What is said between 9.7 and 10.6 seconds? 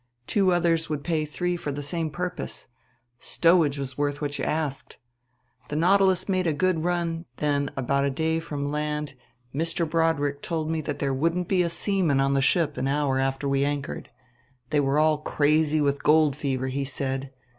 Broadrick